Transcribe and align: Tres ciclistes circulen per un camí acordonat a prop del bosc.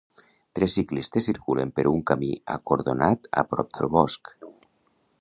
Tres 0.59 0.71
ciclistes 0.79 1.27
circulen 1.31 1.75
per 1.79 1.87
un 1.91 2.03
camí 2.13 2.31
acordonat 2.57 3.33
a 3.43 3.47
prop 3.55 3.73
del 3.79 3.93
bosc. 4.01 4.37